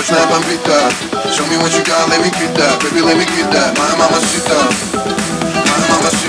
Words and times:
Сочная 0.00 0.26
бомбита 0.28 0.88
Show 1.30 1.44
me 1.50 1.58
what 1.58 1.76
you 1.76 1.84
got, 1.84 2.08
let 2.08 2.24
me 2.24 2.30
get 2.30 2.56
that 2.56 2.80
Baby, 2.80 3.02
let 3.04 3.18
me 3.18 3.26
get 3.36 3.52
that 3.52 3.76
Моя 3.76 3.94
мамасита 4.00 4.56
Моя 4.96 5.84
мамасита 5.92 6.00
Моя 6.00 6.19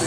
Эй, 0.00 0.06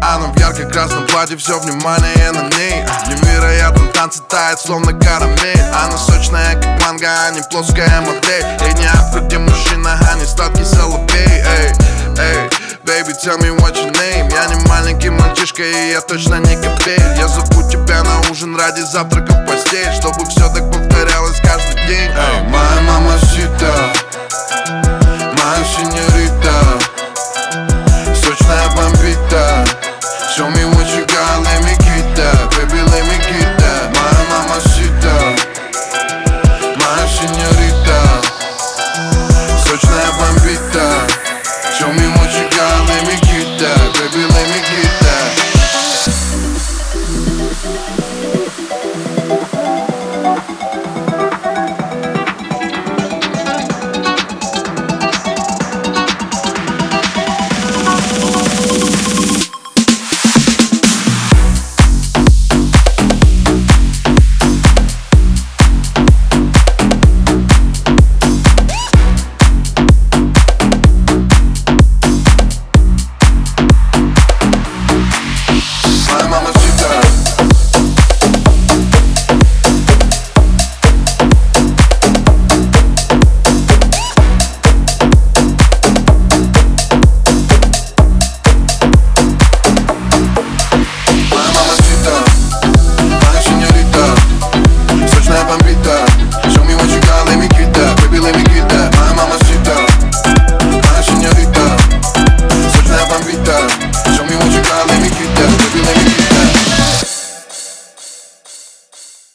она 0.00 0.28
в 0.28 0.38
ярко-красном 0.38 1.04
платье, 1.08 1.36
все 1.36 1.58
внимание 1.58 2.30
на 2.30 2.42
ней. 2.42 2.84
Невероятно 3.08 3.88
танцы 3.88 4.22
тает, 4.28 4.60
словно 4.60 4.92
карамель. 4.92 5.60
Она 5.74 5.98
сочная, 5.98 6.54
как 6.54 6.80
манго, 6.86 7.08
а 7.08 7.30
не 7.30 7.42
плоская 7.50 8.00
модель. 8.02 8.44
Ей 8.60 8.74
не 8.74 8.86
авто, 8.86 9.18
где 9.18 9.38
мужчина, 9.38 9.98
а 10.08 10.14
не 10.14 10.24
сладкий 10.24 10.64
соловей. 10.64 11.26
Эй, 11.26 11.72
эй, 12.18 12.48
baby, 12.84 13.12
tell 13.20 13.36
me 13.40 13.50
what 13.58 13.74
your 13.74 13.90
name. 13.94 14.32
Я 14.32 14.46
не 14.46 14.64
маленький 14.68 15.10
мальчишка, 15.10 15.64
и 15.64 15.90
я 15.90 16.00
точно 16.00 16.36
не 16.36 16.54
копель 16.54 17.02
Я 17.18 17.26
тебя 17.26 17.63
на 18.02 18.20
ужин 18.30 18.56
ради 18.56 18.80
завтрака 18.80 19.32
в 19.32 19.46
постель 19.46 19.92
Чтобы 19.92 20.26
все 20.28 20.48
так 20.52 20.70
повторялось 20.72 21.40
каждый 21.40 21.86
день. 21.86 22.10
Моя 22.48 22.80
мама 22.82 23.03